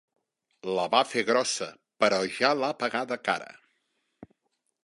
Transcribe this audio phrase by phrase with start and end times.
[0.77, 1.69] La va fer grossa,
[2.05, 3.55] però ja l'ha pagada cara.